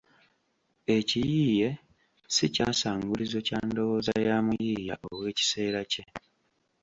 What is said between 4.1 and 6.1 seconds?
ya muyiiya ow’ekiseera kye.